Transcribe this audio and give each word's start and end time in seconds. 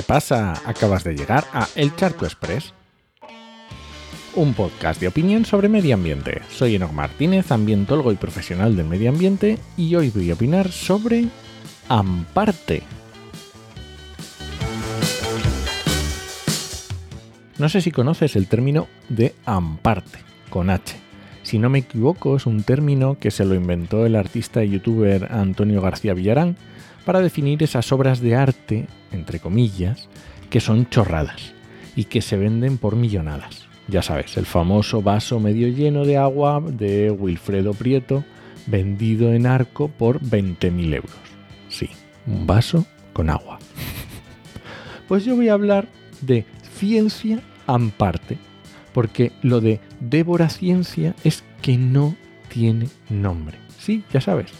¿Qué 0.00 0.04
pasa? 0.04 0.54
Acabas 0.64 1.04
de 1.04 1.14
llegar 1.14 1.44
a 1.52 1.68
El 1.74 1.94
Charco 1.94 2.24
Express, 2.24 2.72
un 4.34 4.54
podcast 4.54 4.98
de 4.98 5.08
opinión 5.08 5.44
sobre 5.44 5.68
medio 5.68 5.94
ambiente. 5.94 6.40
Soy 6.48 6.76
Enoch 6.76 6.92
Martínez, 6.92 7.52
ambientólogo 7.52 8.10
y 8.10 8.16
profesional 8.16 8.74
del 8.78 8.86
medio 8.86 9.10
ambiente, 9.10 9.58
y 9.76 9.94
hoy 9.96 10.08
voy 10.08 10.30
a 10.30 10.34
opinar 10.34 10.72
sobre 10.72 11.26
Amparte. 11.90 12.82
No 17.58 17.68
sé 17.68 17.82
si 17.82 17.90
conoces 17.90 18.36
el 18.36 18.46
término 18.46 18.88
de 19.10 19.34
Amparte, 19.44 20.20
con 20.48 20.70
H. 20.70 20.96
Si 21.42 21.58
no 21.58 21.68
me 21.68 21.80
equivoco, 21.80 22.36
es 22.36 22.46
un 22.46 22.62
término 22.62 23.18
que 23.18 23.30
se 23.30 23.44
lo 23.44 23.54
inventó 23.54 24.06
el 24.06 24.16
artista 24.16 24.64
y 24.64 24.70
youtuber 24.70 25.30
Antonio 25.30 25.82
García 25.82 26.14
Villarán 26.14 26.56
para 27.04 27.20
definir 27.20 27.62
esas 27.62 27.92
obras 27.92 28.20
de 28.20 28.34
arte, 28.34 28.86
entre 29.12 29.40
comillas, 29.40 30.08
que 30.50 30.60
son 30.60 30.88
chorradas 30.88 31.52
y 31.96 32.04
que 32.04 32.22
se 32.22 32.36
venden 32.36 32.78
por 32.78 32.96
millonadas. 32.96 33.68
Ya 33.88 34.02
sabes, 34.02 34.36
el 34.36 34.46
famoso 34.46 35.02
vaso 35.02 35.40
medio 35.40 35.68
lleno 35.68 36.04
de 36.04 36.16
agua 36.16 36.62
de 36.64 37.10
Wilfredo 37.10 37.74
Prieto, 37.74 38.24
vendido 38.66 39.32
en 39.32 39.46
arco 39.46 39.88
por 39.88 40.20
20.000 40.20 40.94
euros. 40.94 41.16
Sí, 41.68 41.90
un 42.26 42.46
vaso 42.46 42.86
con 43.12 43.30
agua. 43.30 43.58
Pues 45.08 45.24
yo 45.24 45.34
voy 45.34 45.48
a 45.48 45.54
hablar 45.54 45.88
de 46.20 46.44
ciencia 46.78 47.40
amparte, 47.66 48.38
porque 48.92 49.32
lo 49.42 49.60
de 49.60 49.80
Débora 49.98 50.48
Ciencia 50.48 51.16
es 51.24 51.42
que 51.62 51.76
no 51.76 52.14
tiene 52.48 52.88
nombre. 53.08 53.58
Sí, 53.76 54.04
ya 54.12 54.20
sabes, 54.20 54.52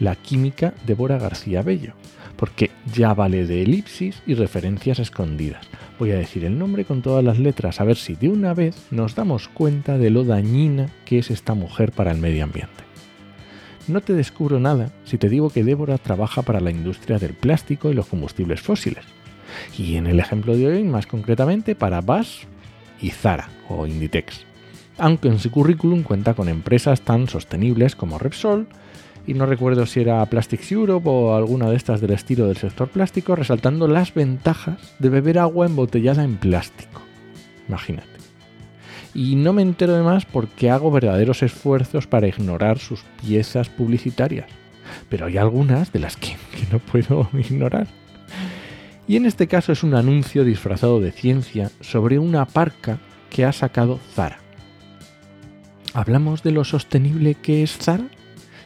la 0.00 0.16
química 0.16 0.72
Débora 0.86 1.18
García 1.18 1.62
Bello, 1.62 1.92
porque 2.36 2.70
ya 2.94 3.14
vale 3.14 3.46
de 3.46 3.62
elipsis 3.62 4.22
y 4.26 4.34
referencias 4.34 4.98
escondidas. 4.98 5.66
Voy 5.98 6.12
a 6.12 6.18
decir 6.18 6.44
el 6.44 6.58
nombre 6.58 6.84
con 6.84 7.02
todas 7.02 7.24
las 7.24 7.38
letras, 7.38 7.80
a 7.80 7.84
ver 7.84 7.96
si 7.96 8.14
de 8.14 8.28
una 8.28 8.54
vez 8.54 8.76
nos 8.90 9.14
damos 9.14 9.48
cuenta 9.48 9.98
de 9.98 10.10
lo 10.10 10.24
dañina 10.24 10.88
que 11.04 11.18
es 11.18 11.30
esta 11.30 11.54
mujer 11.54 11.92
para 11.92 12.12
el 12.12 12.18
medio 12.18 12.44
ambiente. 12.44 12.84
No 13.88 14.02
te 14.02 14.12
descubro 14.12 14.60
nada 14.60 14.92
si 15.04 15.16
te 15.16 15.28
digo 15.28 15.50
que 15.50 15.64
Débora 15.64 15.96
trabaja 15.98 16.42
para 16.42 16.60
la 16.60 16.70
industria 16.70 17.18
del 17.18 17.32
plástico 17.32 17.90
y 17.90 17.94
los 17.94 18.06
combustibles 18.06 18.60
fósiles. 18.60 19.04
Y 19.78 19.96
en 19.96 20.06
el 20.06 20.20
ejemplo 20.20 20.56
de 20.56 20.66
hoy, 20.66 20.84
más 20.84 21.06
concretamente, 21.06 21.74
para 21.74 22.02
BAS 22.02 22.40
y 23.00 23.10
Zara 23.10 23.48
o 23.68 23.86
Inditex. 23.86 24.44
Aunque 24.98 25.28
en 25.28 25.38
su 25.38 25.50
currículum 25.50 26.02
cuenta 26.02 26.34
con 26.34 26.48
empresas 26.48 27.00
tan 27.00 27.28
sostenibles 27.28 27.96
como 27.96 28.18
Repsol, 28.18 28.68
y 29.26 29.34
no 29.34 29.46
recuerdo 29.46 29.86
si 29.86 30.00
era 30.00 30.24
Plastics 30.26 30.72
Europe 30.72 31.08
o 31.08 31.34
alguna 31.34 31.68
de 31.68 31.76
estas 31.76 32.00
del 32.00 32.12
estilo 32.12 32.46
del 32.46 32.56
sector 32.56 32.88
plástico, 32.88 33.36
resaltando 33.36 33.88
las 33.88 34.14
ventajas 34.14 34.94
de 34.98 35.08
beber 35.08 35.38
agua 35.38 35.66
embotellada 35.66 36.24
en 36.24 36.36
plástico. 36.36 37.02
Imagínate. 37.68 38.08
Y 39.14 39.36
no 39.36 39.52
me 39.52 39.62
entero 39.62 39.94
de 39.94 40.02
más 40.02 40.24
porque 40.24 40.70
hago 40.70 40.90
verdaderos 40.90 41.42
esfuerzos 41.42 42.06
para 42.06 42.28
ignorar 42.28 42.78
sus 42.78 43.02
piezas 43.20 43.68
publicitarias. 43.68 44.46
Pero 45.08 45.26
hay 45.26 45.36
algunas 45.36 45.92
de 45.92 45.98
las 45.98 46.16
que, 46.16 46.36
que 46.52 46.72
no 46.72 46.78
puedo 46.78 47.28
ignorar. 47.38 47.86
Y 49.06 49.16
en 49.16 49.26
este 49.26 49.46
caso 49.46 49.72
es 49.72 49.82
un 49.82 49.94
anuncio 49.94 50.44
disfrazado 50.44 51.00
de 51.00 51.12
ciencia 51.12 51.70
sobre 51.80 52.18
una 52.18 52.44
parca 52.44 52.98
que 53.30 53.44
ha 53.44 53.52
sacado 53.52 53.98
Zara. 54.14 54.38
¿Hablamos 55.94 56.42
de 56.42 56.52
lo 56.52 56.64
sostenible 56.64 57.34
que 57.34 57.62
es 57.62 57.76
Zara? 57.78 58.04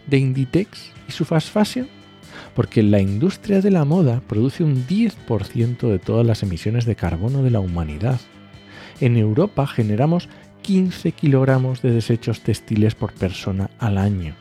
De 0.07 0.19
Inditex 0.19 0.93
y 1.09 1.13
su 1.13 1.25
fast 1.25 1.53
fashion? 1.53 1.89
Porque 2.55 2.83
la 2.83 3.01
industria 3.01 3.61
de 3.61 3.71
la 3.71 3.85
moda 3.85 4.23
produce 4.27 4.65
un 4.65 4.87
10% 4.87 5.89
de 5.89 5.99
todas 5.99 6.27
las 6.27 6.43
emisiones 6.43 6.85
de 6.85 6.97
carbono 6.97 7.43
de 7.43 7.51
la 7.51 7.61
humanidad. 7.61 8.21
En 9.01 9.17
Europa 9.17 9.67
generamos 9.67 10.29
15 10.63 11.13
kilogramos 11.13 11.83
de 11.83 11.91
desechos 11.91 12.41
textiles 12.41 12.95
por 12.95 13.13
persona 13.13 13.71
al 13.79 13.99
año. 13.99 14.35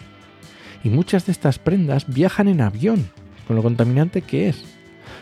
Y 0.83 0.89
muchas 0.89 1.25
de 1.25 1.31
estas 1.31 1.59
prendas 1.59 2.05
viajan 2.07 2.47
en 2.47 2.61
avión, 2.61 3.09
con 3.47 3.55
lo 3.55 3.63
contaminante 3.63 4.21
que 4.21 4.49
es. 4.49 4.63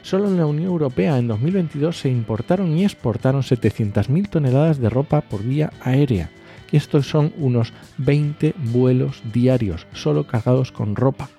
Solo 0.01 0.27
en 0.27 0.37
la 0.37 0.45
Unión 0.45 0.69
Europea 0.69 1.17
en 1.17 1.27
2022 1.27 1.97
se 1.97 2.09
importaron 2.09 2.77
y 2.77 2.85
exportaron 2.85 3.41
700.000 3.41 4.29
toneladas 4.29 4.79
de 4.79 4.89
ropa 4.89 5.21
por 5.21 5.43
vía 5.43 5.71
aérea, 5.81 6.29
estos 6.77 7.07
son 7.07 7.33
unos 7.37 7.73
20 7.97 8.53
vuelos 8.71 9.21
diarios 9.33 9.87
solo 9.93 10.27
cargados 10.27 10.71
con 10.71 10.95
ropa, 10.95 11.29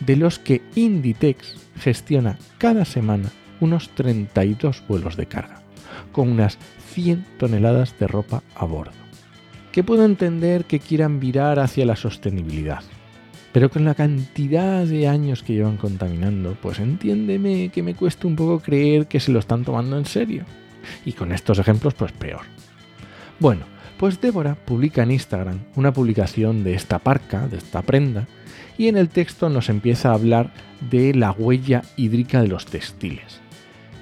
de 0.00 0.16
los 0.16 0.38
que 0.38 0.62
Inditex 0.74 1.56
gestiona 1.76 2.38
cada 2.58 2.84
semana 2.84 3.30
unos 3.60 3.90
32 3.90 4.82
vuelos 4.86 5.16
de 5.16 5.26
carga, 5.26 5.62
con 6.12 6.30
unas 6.30 6.58
100 6.92 7.24
toneladas 7.38 7.98
de 7.98 8.06
ropa 8.06 8.42
a 8.54 8.64
bordo. 8.64 8.92
Que 9.72 9.82
puedo 9.82 10.04
entender 10.04 10.64
que 10.66 10.78
quieran 10.78 11.18
virar 11.18 11.58
hacia 11.58 11.86
la 11.86 11.96
sostenibilidad, 11.96 12.82
pero 13.52 13.70
con 13.70 13.84
la 13.84 13.94
cantidad 13.94 14.84
de 14.84 15.06
años 15.06 15.42
que 15.42 15.54
llevan 15.54 15.76
contaminando, 15.76 16.56
pues 16.60 16.80
entiéndeme 16.80 17.70
que 17.70 17.82
me 17.82 17.94
cuesta 17.94 18.26
un 18.26 18.36
poco 18.36 18.60
creer 18.60 19.06
que 19.06 19.20
se 19.20 19.30
lo 19.30 19.38
están 19.38 19.64
tomando 19.64 19.96
en 19.96 20.06
serio. 20.06 20.44
Y 21.04 21.12
con 21.12 21.32
estos 21.32 21.60
ejemplos, 21.60 21.94
pues 21.94 22.10
peor. 22.10 22.42
Bueno, 23.38 23.64
pues 23.98 24.20
Débora 24.20 24.54
publica 24.54 25.02
en 25.02 25.12
Instagram 25.12 25.60
una 25.76 25.92
publicación 25.92 26.64
de 26.64 26.74
esta 26.74 26.98
parca, 26.98 27.46
de 27.48 27.58
esta 27.58 27.82
prenda, 27.82 28.26
y 28.76 28.88
en 28.88 28.96
el 28.96 29.08
texto 29.08 29.48
nos 29.48 29.68
empieza 29.68 30.10
a 30.10 30.14
hablar 30.14 30.50
de 30.90 31.14
la 31.14 31.30
huella 31.30 31.82
hídrica 31.96 32.42
de 32.42 32.48
los 32.48 32.66
textiles. 32.66 33.40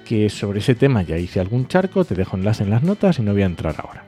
Que 0.04 0.30
sobre 0.30 0.60
ese 0.60 0.75
tema 0.75 1.03
ya 1.03 1.19
hice 1.19 1.41
algún 1.41 1.69
charco, 1.69 2.04
te 2.04 2.14
dejo 2.14 2.36
enlace 2.36 2.64
en 2.64 2.70
las 2.70 2.82
notas 2.82 3.19
y 3.19 3.22
no 3.22 3.32
voy 3.32 3.42
a 3.42 3.47
entrar 3.47 3.76
ahora. 3.78 4.04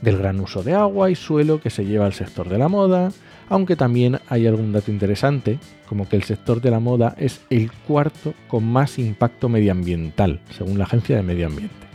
Del 0.00 0.18
gran 0.18 0.40
uso 0.40 0.62
de 0.62 0.74
agua 0.74 1.10
y 1.10 1.14
suelo 1.14 1.60
que 1.60 1.70
se 1.70 1.84
lleva 1.84 2.06
al 2.06 2.12
sector 2.12 2.48
de 2.48 2.58
la 2.58 2.68
moda, 2.68 3.12
aunque 3.48 3.76
también 3.76 4.18
hay 4.28 4.46
algún 4.46 4.72
dato 4.72 4.90
interesante, 4.90 5.58
como 5.86 6.08
que 6.08 6.16
el 6.16 6.22
sector 6.24 6.60
de 6.60 6.70
la 6.70 6.80
moda 6.80 7.14
es 7.18 7.42
el 7.50 7.70
cuarto 7.70 8.34
con 8.48 8.64
más 8.64 8.98
impacto 8.98 9.48
medioambiental, 9.48 10.40
según 10.50 10.78
la 10.78 10.84
Agencia 10.84 11.16
de 11.16 11.22
Medio 11.22 11.46
Ambiente. 11.46 11.86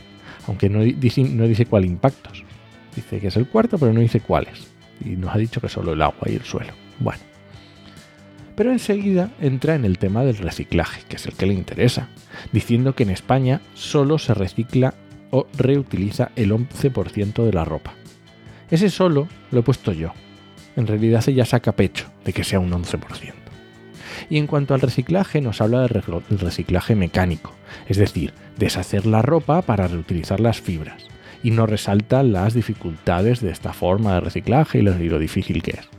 Aunque 0.47 0.69
no 0.69 0.81
dice, 0.81 1.23
no 1.23 1.47
dice 1.47 1.65
cuál 1.65 1.83
impactos. 1.83 2.46
Dice 2.97 3.19
que 3.19 3.27
es 3.27 3.37
el 3.37 3.47
cuarto, 3.47 3.77
pero 3.77 3.93
no 3.93 3.99
dice 3.99 4.21
cuáles. 4.21 4.69
Y 5.05 5.09
nos 5.09 5.33
ha 5.33 5.37
dicho 5.37 5.61
que 5.61 5.69
solo 5.69 5.93
el 5.93 6.01
agua 6.01 6.23
y 6.25 6.33
el 6.33 6.41
suelo. 6.41 6.73
Bueno. 6.99 7.21
Pero 8.55 8.71
enseguida 8.71 9.29
entra 9.39 9.75
en 9.75 9.85
el 9.85 9.99
tema 9.99 10.23
del 10.23 10.39
reciclaje, 10.39 11.03
que 11.07 11.17
es 11.17 11.27
el 11.27 11.35
que 11.35 11.45
le 11.45 11.53
interesa, 11.53 12.09
diciendo 12.51 12.95
que 12.95 13.03
en 13.03 13.11
España 13.11 13.61
solo 13.75 14.17
se 14.17 14.33
recicla 14.33 14.95
o 15.29 15.45
reutiliza 15.55 16.31
el 16.35 16.51
11% 16.51 17.43
de 17.43 17.53
la 17.53 17.65
ropa. 17.65 17.93
Ese 18.71 18.89
solo 18.89 19.27
lo 19.51 19.59
he 19.59 19.63
puesto 19.63 19.91
yo. 19.91 20.13
En 20.75 20.87
realidad 20.87 21.23
ella 21.27 21.45
saca 21.45 21.73
pecho 21.73 22.09
de 22.25 22.33
que 22.33 22.43
sea 22.43 22.59
un 22.59 22.71
11%. 22.71 22.99
Y 24.31 24.39
en 24.39 24.47
cuanto 24.47 24.73
al 24.73 24.81
reciclaje, 24.81 25.39
nos 25.39 25.61
habla 25.61 25.81
del 25.81 26.01
reciclaje 26.39 26.95
mecánico, 26.95 27.53
es 27.87 27.97
decir, 27.97 28.33
deshacer 28.57 29.05
la 29.05 29.21
ropa 29.21 29.61
para 29.61 29.87
reutilizar 29.87 30.39
las 30.39 30.59
fibras 30.59 31.07
y 31.43 31.51
nos 31.51 31.69
resalta 31.69 32.23
las 32.23 32.53
dificultades 32.53 33.41
de 33.41 33.51
esta 33.51 33.73
forma 33.73 34.15
de 34.15 34.21
reciclaje 34.21 34.79
y 34.79 34.81
lo 34.81 35.19
difícil 35.19 35.61
que 35.61 35.71
es. 35.71 35.89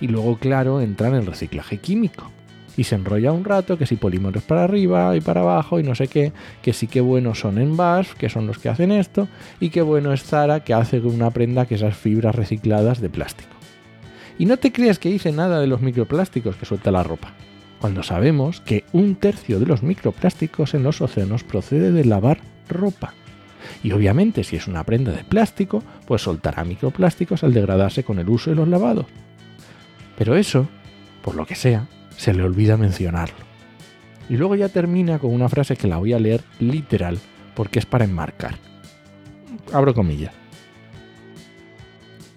Y 0.00 0.08
luego, 0.08 0.36
claro, 0.36 0.80
entra 0.80 1.08
en 1.08 1.14
el 1.14 1.26
reciclaje 1.26 1.78
químico. 1.78 2.30
Y 2.76 2.84
se 2.84 2.94
enrolla 2.94 3.32
un 3.32 3.44
rato 3.44 3.76
que 3.76 3.86
si 3.86 3.96
polímeros 3.96 4.44
para 4.44 4.62
arriba 4.62 5.16
y 5.16 5.20
para 5.20 5.40
abajo 5.40 5.80
y 5.80 5.82
no 5.82 5.96
sé 5.96 6.06
qué, 6.06 6.32
que 6.62 6.72
sí 6.72 6.86
que 6.86 7.00
buenos 7.00 7.40
son 7.40 7.58
en 7.58 7.76
BASF, 7.76 8.14
que 8.14 8.28
son 8.28 8.46
los 8.46 8.58
que 8.58 8.68
hacen 8.68 8.92
esto, 8.92 9.26
y 9.58 9.70
qué 9.70 9.82
bueno 9.82 10.12
es 10.12 10.22
Zara, 10.22 10.60
que 10.62 10.74
hace 10.74 11.00
una 11.00 11.30
prenda 11.32 11.66
que 11.66 11.74
esas 11.74 11.96
fibras 11.96 12.36
recicladas 12.36 13.00
de 13.00 13.10
plástico. 13.10 13.50
Y 14.38 14.46
no 14.46 14.58
te 14.58 14.70
creas 14.70 15.00
que 15.00 15.08
dice 15.08 15.32
nada 15.32 15.60
de 15.60 15.66
los 15.66 15.80
microplásticos 15.80 16.54
que 16.54 16.66
suelta 16.66 16.92
la 16.92 17.02
ropa, 17.02 17.32
cuando 17.80 18.04
sabemos 18.04 18.60
que 18.60 18.84
un 18.92 19.16
tercio 19.16 19.58
de 19.58 19.66
los 19.66 19.82
microplásticos 19.82 20.74
en 20.74 20.84
los 20.84 21.00
océanos 21.00 21.42
procede 21.42 21.90
de 21.90 22.04
lavar 22.04 22.38
ropa. 22.68 23.12
Y 23.82 23.92
obviamente 23.92 24.44
si 24.44 24.56
es 24.56 24.66
una 24.66 24.84
prenda 24.84 25.12
de 25.12 25.24
plástico, 25.24 25.82
pues 26.06 26.22
soltará 26.22 26.64
microplásticos 26.64 27.44
al 27.44 27.54
degradarse 27.54 28.04
con 28.04 28.18
el 28.18 28.28
uso 28.28 28.50
de 28.50 28.56
los 28.56 28.68
lavados. 28.68 29.06
Pero 30.16 30.36
eso, 30.36 30.68
por 31.22 31.36
lo 31.36 31.46
que 31.46 31.54
sea, 31.54 31.86
se 32.16 32.34
le 32.34 32.42
olvida 32.42 32.76
mencionarlo. 32.76 33.46
Y 34.28 34.36
luego 34.36 34.56
ya 34.56 34.68
termina 34.68 35.18
con 35.18 35.32
una 35.32 35.48
frase 35.48 35.76
que 35.76 35.88
la 35.88 35.96
voy 35.96 36.12
a 36.12 36.18
leer 36.18 36.42
literal, 36.58 37.18
porque 37.54 37.78
es 37.78 37.86
para 37.86 38.04
enmarcar. 38.04 38.56
Abro 39.72 39.94
comillas. 39.94 40.34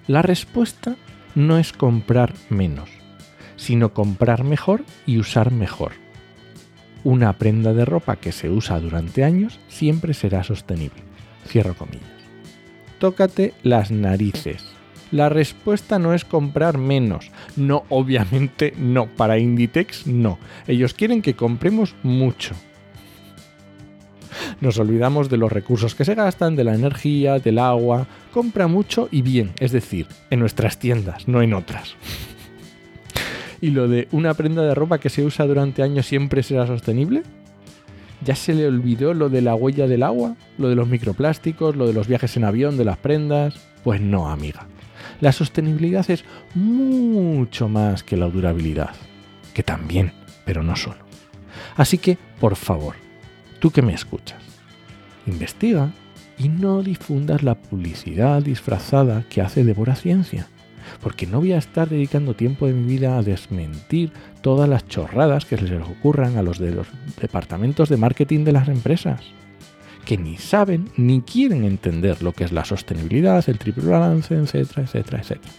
La 0.07 0.21
respuesta 0.21 0.95
no 1.35 1.57
es 1.57 1.73
comprar 1.73 2.33
menos, 2.49 2.89
sino 3.55 3.93
comprar 3.93 4.43
mejor 4.43 4.83
y 5.05 5.17
usar 5.17 5.51
mejor. 5.51 5.93
Una 7.03 7.33
prenda 7.33 7.73
de 7.73 7.85
ropa 7.85 8.17
que 8.17 8.31
se 8.31 8.49
usa 8.49 8.79
durante 8.79 9.23
años 9.23 9.59
siempre 9.67 10.13
será 10.13 10.43
sostenible. 10.43 11.10
Cierro 11.51 11.75
comillas. 11.75 12.01
Tócate 12.97 13.53
las 13.61 13.91
narices. 13.91 14.63
La 15.11 15.27
respuesta 15.27 15.99
no 15.99 16.13
es 16.13 16.23
comprar 16.23 16.77
menos. 16.77 17.29
No, 17.57 17.83
obviamente 17.89 18.73
no. 18.77 19.07
Para 19.07 19.37
Inditex 19.37 20.07
no. 20.07 20.39
Ellos 20.65 20.93
quieren 20.93 21.21
que 21.21 21.35
compremos 21.35 21.93
mucho. 22.03 22.55
Nos 24.61 24.79
olvidamos 24.79 25.29
de 25.29 25.35
los 25.35 25.51
recursos 25.51 25.93
que 25.93 26.05
se 26.05 26.15
gastan, 26.15 26.55
de 26.55 26.63
la 26.63 26.73
energía, 26.73 27.39
del 27.39 27.59
agua. 27.59 28.07
Compra 28.31 28.67
mucho 28.67 29.09
y 29.11 29.21
bien, 29.21 29.51
es 29.59 29.73
decir, 29.73 30.07
en 30.29 30.39
nuestras 30.39 30.79
tiendas, 30.79 31.27
no 31.27 31.41
en 31.41 31.53
otras. 31.53 31.95
¿Y 33.61 33.71
lo 33.71 33.89
de 33.89 34.07
una 34.11 34.33
prenda 34.35 34.63
de 34.63 34.73
ropa 34.73 34.99
que 34.99 35.09
se 35.09 35.25
usa 35.25 35.45
durante 35.45 35.83
años 35.83 36.05
siempre 36.05 36.43
será 36.43 36.65
sostenible? 36.65 37.23
¿Ya 38.23 38.35
se 38.35 38.53
le 38.53 38.67
olvidó 38.67 39.13
lo 39.13 39.29
de 39.29 39.41
la 39.41 39.55
huella 39.55 39.87
del 39.87 40.03
agua? 40.03 40.35
¿Lo 40.57 40.69
de 40.69 40.75
los 40.75 40.87
microplásticos? 40.87 41.75
¿Lo 41.75 41.87
de 41.87 41.93
los 41.93 42.07
viajes 42.07 42.37
en 42.37 42.43
avión 42.43 42.77
de 42.77 42.85
las 42.85 42.97
prendas? 42.97 43.55
Pues 43.83 43.99
no, 43.99 44.29
amiga. 44.29 44.67
La 45.21 45.31
sostenibilidad 45.31 46.09
es 46.09 46.23
mucho 46.53 47.67
más 47.67 48.03
que 48.03 48.17
la 48.17 48.27
durabilidad. 48.27 48.91
Que 49.53 49.63
también, 49.63 50.13
pero 50.45 50.61
no 50.61 50.75
solo. 50.75 50.99
Así 51.75 51.97
que, 51.97 52.17
por 52.39 52.55
favor, 52.55 52.95
tú 53.59 53.71
que 53.71 53.81
me 53.81 53.93
escuchas, 53.93 54.41
investiga 55.25 55.91
y 56.37 56.49
no 56.49 56.83
difundas 56.83 57.43
la 57.43 57.55
publicidad 57.55 58.41
disfrazada 58.41 59.23
que 59.29 59.41
hace 59.41 59.63
Devora 59.63 59.95
Ciencia 59.95 60.47
porque 61.01 61.27
no 61.27 61.39
voy 61.39 61.53
a 61.53 61.57
estar 61.57 61.89
dedicando 61.89 62.35
tiempo 62.35 62.67
de 62.67 62.73
mi 62.73 62.85
vida 62.85 63.17
a 63.17 63.23
desmentir 63.23 64.11
todas 64.41 64.67
las 64.67 64.87
chorradas 64.87 65.45
que 65.45 65.57
se 65.57 65.63
les 65.63 65.81
ocurran 65.81 66.37
a 66.37 66.43
los 66.43 66.59
de 66.59 66.71
los 66.71 66.87
departamentos 67.19 67.89
de 67.89 67.97
marketing 67.97 68.43
de 68.43 68.51
las 68.51 68.67
empresas, 68.67 69.21
que 70.05 70.17
ni 70.17 70.37
saben 70.37 70.89
ni 70.97 71.21
quieren 71.21 71.63
entender 71.63 72.21
lo 72.21 72.33
que 72.33 72.43
es 72.43 72.51
la 72.51 72.65
sostenibilidad, 72.65 73.43
el 73.47 73.59
triple 73.59 73.85
balance, 73.85 74.35
etcétera, 74.35 74.83
etcétera, 74.83 75.19
etcétera. 75.19 75.53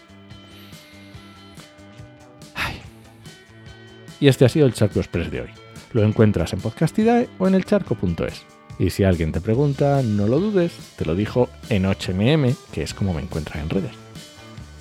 Y 4.23 4.29
este 4.29 4.45
ha 4.45 4.49
sido 4.49 4.67
el 4.67 4.73
Charco 4.73 5.01
Express 5.01 5.33
de 5.33 5.41
hoy. 5.41 5.49
Lo 5.93 6.05
encuentras 6.05 6.53
en 6.53 6.61
Podcastidae 6.61 7.29
o 7.41 7.49
en 7.49 7.57
elcharco.es. 7.57 8.45
Y 8.79 8.91
si 8.91 9.03
alguien 9.03 9.33
te 9.33 9.41
pregunta, 9.41 10.01
no 10.01 10.29
lo 10.29 10.39
dudes, 10.39 10.73
te 10.97 11.05
lo 11.05 11.17
dijo 11.17 11.49
en 11.71 11.87
HMM, 11.87 12.55
que 12.73 12.85
es 12.85 12.95
como 12.95 13.15
me 13.15 13.21
encuentras 13.21 13.61
en 13.61 13.69
redes. 13.69 13.91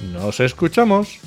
Nos 0.01 0.39
escuchamos. 0.39 1.19